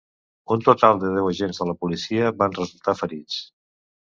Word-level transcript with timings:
Un 0.55 0.63
total 0.67 1.01
de 1.03 1.11
deu 1.17 1.29
agents 1.33 1.61
de 1.63 1.67
la 1.73 1.77
policia 1.83 2.33
van 2.41 2.59
resultar 2.59 2.99
ferits. 3.03 3.39